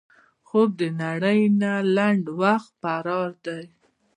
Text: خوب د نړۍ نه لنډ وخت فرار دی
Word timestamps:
خوب 0.47 0.69
د 0.79 0.81
نړۍ 1.03 1.41
نه 1.61 1.73
لنډ 1.95 2.25
وخت 2.41 2.71
فرار 2.81 3.29
دی 3.45 3.63